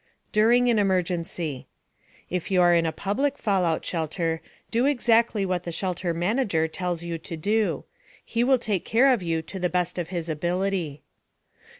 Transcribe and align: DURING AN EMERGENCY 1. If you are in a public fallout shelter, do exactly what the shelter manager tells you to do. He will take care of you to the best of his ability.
DURING 0.31 0.67
AN 0.67 0.79
EMERGENCY 0.79 1.67
1. 2.25 2.25
If 2.31 2.49
you 2.49 2.59
are 2.59 2.73
in 2.73 2.87
a 2.87 2.91
public 2.91 3.37
fallout 3.37 3.85
shelter, 3.85 4.41
do 4.71 4.87
exactly 4.87 5.45
what 5.45 5.61
the 5.61 5.71
shelter 5.71 6.11
manager 6.11 6.67
tells 6.67 7.03
you 7.03 7.19
to 7.19 7.37
do. 7.37 7.83
He 8.25 8.43
will 8.43 8.57
take 8.57 8.83
care 8.83 9.13
of 9.13 9.21
you 9.21 9.43
to 9.43 9.59
the 9.59 9.69
best 9.69 9.99
of 9.99 10.07
his 10.07 10.27
ability. 10.27 11.03